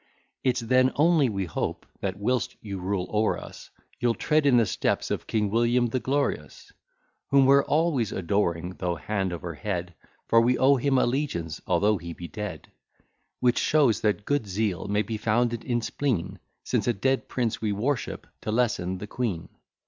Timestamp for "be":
12.13-12.27, 15.03-15.17